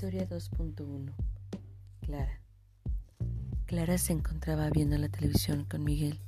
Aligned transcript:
Historia 0.00 0.26
2.1 0.26 1.12
Clara 2.00 2.40
Clara 3.66 3.98
se 3.98 4.14
encontraba 4.14 4.70
viendo 4.70 4.96
la 4.96 5.10
televisión 5.10 5.66
con 5.66 5.84
Miguel, 5.84 6.18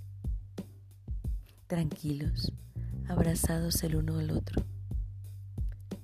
tranquilos, 1.68 2.52
abrazados 3.08 3.82
el 3.82 3.96
uno 3.96 4.18
al 4.18 4.30
otro, 4.32 4.62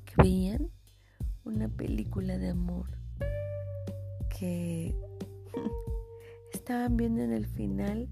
que 0.07 0.15
veían 0.17 0.71
una 1.45 1.69
película 1.69 2.39
de 2.39 2.49
amor 2.49 2.87
que 4.39 4.97
estaban 6.55 6.97
viendo 6.97 7.21
en 7.21 7.35
el 7.35 7.45
final 7.45 8.09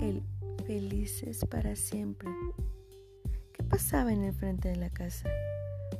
el 0.00 0.24
felices 0.66 1.46
para 1.48 1.76
siempre. 1.76 2.28
¿Qué 3.52 3.62
pasaba 3.62 4.12
en 4.12 4.24
el 4.24 4.34
frente 4.34 4.68
de 4.68 4.76
la 4.76 4.90
casa? 4.90 5.28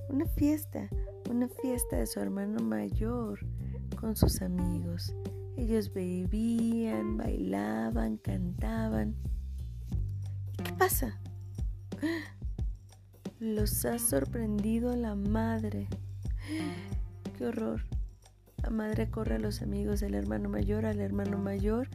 Una 0.09 0.27
fiesta, 0.27 0.91
una 1.29 1.49
fiesta 1.49 1.97
de 1.97 2.07
su 2.07 2.21
hermano 2.21 2.61
mayor 2.61 3.41
con 4.01 4.17
sus 4.17 4.43
amigos. 4.43 5.15
Ellos 5.57 5.93
bebían, 5.93 7.17
bailaban, 7.17 8.19
cantaban. 8.19 9.17
¿Y 10.59 10.63
qué 10.63 10.73
pasa? 10.75 11.19
Los 13.39 13.85
ha 13.85 13.99
sorprendido 13.99 14.95
la 14.97 15.15
madre. 15.15 15.89
¡Qué 17.37 17.47
horror! 17.47 17.83
La 18.63 18.71
madre 18.71 19.11
corre 19.11 19.37
a 19.37 19.39
los 19.39 19.63
amigos 19.63 20.01
del 20.01 20.15
hermano 20.15 20.49
mayor, 20.49 20.87
al 20.87 21.01
hermano 21.01 21.39
mayor, 21.39 21.89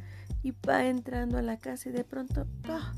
y 0.44 0.52
va 0.68 0.86
entrando 0.86 1.38
a 1.38 1.42
la 1.42 1.58
casa 1.58 1.90
y 1.90 1.92
de 1.92 2.04
pronto 2.04 2.48
¡ah! 2.70 2.94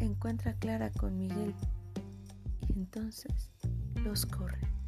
encuentra 0.00 0.52
a 0.52 0.54
Clara 0.54 0.90
con 0.90 1.16
Miguel. 1.18 1.54
Y 2.68 2.72
entonces 2.72 3.50
los 4.04 4.26
corre. 4.26 4.79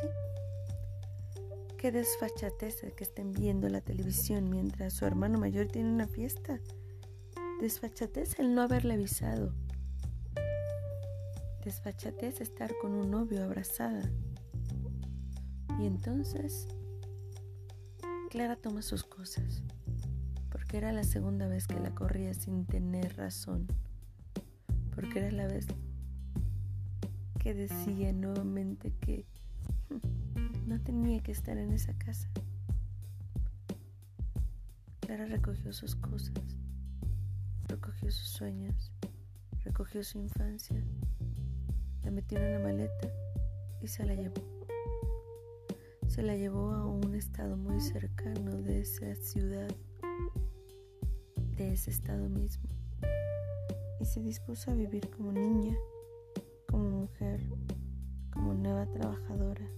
¿Sí? 0.00 0.08
Qué 1.78 1.90
desfachatez 1.92 2.82
que 2.94 3.04
estén 3.04 3.32
viendo 3.32 3.68
la 3.68 3.80
televisión 3.80 4.50
mientras 4.50 4.92
su 4.92 5.06
hermano 5.06 5.38
mayor 5.38 5.66
tiene 5.66 5.90
una 5.90 6.06
fiesta. 6.06 6.60
Desfachatez 7.60 8.38
el 8.38 8.54
no 8.54 8.62
haberle 8.62 8.94
avisado. 8.94 9.54
Desfachatez 11.64 12.40
estar 12.40 12.70
con 12.80 12.92
un 12.92 13.10
novio 13.10 13.42
abrazada. 13.42 14.10
Y 15.78 15.86
entonces 15.86 16.68
Clara 18.30 18.56
toma 18.56 18.82
sus 18.82 19.02
cosas, 19.02 19.62
porque 20.50 20.76
era 20.76 20.92
la 20.92 21.04
segunda 21.04 21.48
vez 21.48 21.66
que 21.66 21.80
la 21.80 21.94
corría 21.94 22.32
sin 22.34 22.66
tener 22.66 23.16
razón, 23.16 23.66
porque 24.94 25.18
era 25.18 25.30
la 25.32 25.46
vez 25.46 25.66
que 27.38 27.54
decía 27.54 28.12
nuevamente 28.12 28.92
que 29.00 29.26
tenía 30.80 31.22
que 31.22 31.32
estar 31.32 31.56
en 31.56 31.72
esa 31.72 31.92
casa. 31.94 32.28
Clara 35.00 35.26
recogió 35.26 35.72
sus 35.72 35.96
cosas, 35.96 36.34
recogió 37.68 38.10
sus 38.10 38.28
sueños, 38.28 38.92
recogió 39.64 40.02
su 40.04 40.18
infancia, 40.18 40.82
la 42.04 42.10
metió 42.10 42.38
en 42.38 42.52
la 42.54 42.58
maleta 42.60 43.08
y 43.82 43.88
se 43.88 44.04
la 44.04 44.14
llevó. 44.14 44.42
Se 46.06 46.22
la 46.22 46.36
llevó 46.36 46.72
a 46.72 46.86
un 46.86 47.14
estado 47.14 47.56
muy 47.56 47.80
cercano 47.80 48.62
de 48.62 48.80
esa 48.80 49.14
ciudad, 49.14 49.74
de 51.56 51.72
ese 51.72 51.90
estado 51.90 52.28
mismo, 52.28 52.68
y 54.00 54.04
se 54.04 54.20
dispuso 54.20 54.70
a 54.70 54.74
vivir 54.74 55.08
como 55.10 55.32
niña 55.32 55.76
como 56.70 56.88
mujer, 56.88 57.40
como 58.32 58.54
nueva 58.54 58.86
trabajadora, 58.86 59.68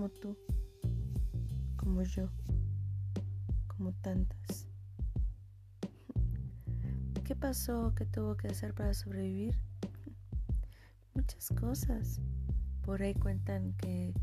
como 0.00 0.08
tú, 0.12 0.38
como 1.76 2.00
yo, 2.00 2.30
como 3.66 3.92
tantas. 3.92 4.66
¿Qué 7.24 7.36
pasó? 7.36 7.92
¿Qué 7.94 8.06
tuvo 8.06 8.34
que 8.34 8.48
hacer 8.48 8.72
para 8.72 8.94
sobrevivir? 8.94 9.58
Muchas 11.14 11.50
cosas. 11.50 12.18
Por 12.80 13.02
ahí 13.02 13.12
cuentan 13.12 13.74
que 13.74 14.14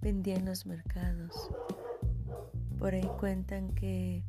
vendía 0.00 0.36
en 0.36 0.46
los 0.46 0.64
mercados. 0.64 1.50
Por 2.78 2.94
ahí 2.94 3.10
cuentan 3.18 3.74
que 3.74 4.24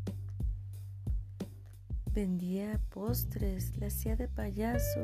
vendía 2.11 2.81
postres, 2.89 3.77
la 3.77 3.87
hacía 3.87 4.17
de 4.17 4.27
payaso 4.27 4.99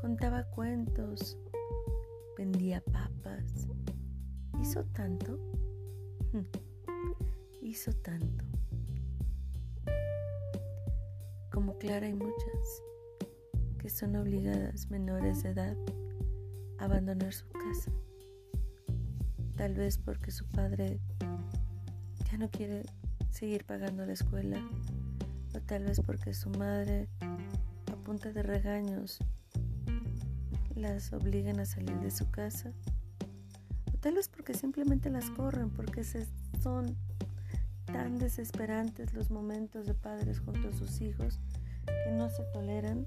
contaba 0.00 0.42
cuentos, 0.42 1.38
vendía 2.36 2.80
papas. 2.80 3.68
¿Hizo 4.60 4.84
tanto? 4.86 5.38
Hizo 7.62 7.92
tanto. 7.92 8.44
Como 11.52 11.78
Clara 11.78 12.06
hay 12.06 12.14
muchas 12.14 12.82
que 13.78 13.88
son 13.88 14.16
obligadas 14.16 14.90
menores 14.90 15.42
de 15.42 15.50
edad 15.50 15.76
a 16.78 16.84
abandonar 16.84 17.32
su 17.32 17.48
casa. 17.48 17.90
Tal 19.56 19.74
vez 19.74 19.98
porque 19.98 20.30
su 20.30 20.44
padre 20.46 21.00
ya 22.30 22.38
no 22.38 22.50
quiere 22.50 22.84
seguir 23.30 23.64
pagando 23.64 24.04
la 24.04 24.12
escuela 24.12 24.60
o 25.54 25.60
tal 25.60 25.84
vez 25.84 26.00
porque 26.00 26.34
su 26.34 26.50
madre 26.50 27.08
a 27.20 27.96
punta 28.04 28.32
de 28.32 28.42
regaños 28.42 29.18
las 30.74 31.12
obligan 31.12 31.60
a 31.60 31.66
salir 31.66 31.98
de 32.00 32.10
su 32.10 32.30
casa. 32.30 32.72
Tal 34.00 34.14
vez 34.14 34.28
porque 34.28 34.54
simplemente 34.54 35.10
las 35.10 35.28
corren, 35.30 35.70
porque 35.70 36.04
son 36.62 36.96
tan 37.86 38.18
desesperantes 38.18 39.12
los 39.14 39.30
momentos 39.30 39.86
de 39.86 39.94
padres 39.94 40.40
junto 40.40 40.68
a 40.68 40.72
sus 40.72 41.00
hijos 41.00 41.40
que 41.86 42.12
no 42.12 42.28
se 42.30 42.44
toleran. 42.52 43.06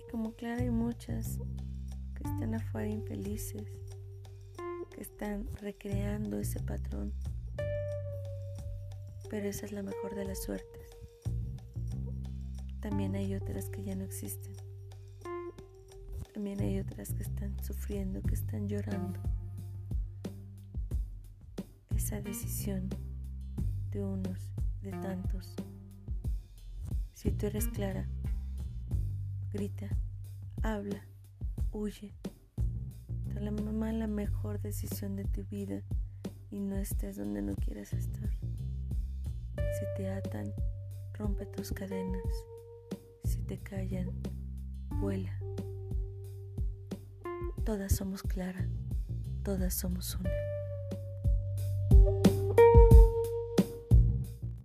Y 0.00 0.10
como 0.10 0.32
claro 0.34 0.60
hay 0.62 0.70
muchas 0.70 1.38
que 2.14 2.22
están 2.28 2.54
afuera 2.54 2.88
infelices, 2.88 3.66
que 4.94 5.00
están 5.00 5.48
recreando 5.60 6.38
ese 6.38 6.60
patrón. 6.60 7.12
Pero 9.30 9.48
esa 9.48 9.66
es 9.66 9.72
la 9.72 9.82
mejor 9.82 10.14
de 10.14 10.26
las 10.26 10.42
suertes. 10.42 10.82
También 12.80 13.14
hay 13.14 13.34
otras 13.34 13.68
que 13.70 13.82
ya 13.82 13.94
no 13.94 14.04
existen. 14.04 14.51
También 16.32 16.60
hay 16.60 16.78
otras 16.78 17.12
que 17.12 17.22
están 17.22 17.56
sufriendo, 17.62 18.22
que 18.22 18.34
están 18.34 18.68
llorando. 18.68 19.20
Esa 21.94 22.20
decisión 22.20 22.88
de 23.90 24.02
unos, 24.02 24.50
de 24.82 24.90
tantos. 24.90 25.54
Si 27.14 27.30
tú 27.30 27.46
eres 27.46 27.68
clara, 27.68 28.08
grita, 29.52 29.88
habla, 30.62 31.04
huye. 31.70 32.14
Toma 33.82 33.90
la 33.90 34.06
mejor 34.06 34.60
decisión 34.60 35.16
de 35.16 35.24
tu 35.24 35.42
vida 35.44 35.82
y 36.52 36.60
no 36.60 36.76
estés 36.76 37.16
donde 37.16 37.42
no 37.42 37.56
quieras 37.56 37.92
estar. 37.92 38.30
Si 39.56 39.84
te 39.96 40.08
atan, 40.08 40.52
rompe 41.14 41.46
tus 41.46 41.72
cadenas. 41.72 42.22
Si 43.24 43.38
te 43.38 43.58
callan, 43.58 44.12
vuela. 45.00 45.41
Todas 47.64 47.94
somos 47.94 48.24
Clara, 48.24 48.68
todas 49.44 49.72
somos 49.74 50.16
una. 50.16 50.30